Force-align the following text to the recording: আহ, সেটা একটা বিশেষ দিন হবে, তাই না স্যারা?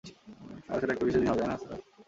আহ, 0.03 0.77
সেটা 0.79 0.93
একটা 0.93 1.05
বিশেষ 1.05 1.21
দিন 1.21 1.29
হবে, 1.29 1.41
তাই 1.41 1.49
না 1.49 1.57
স্যারা? 1.57 1.77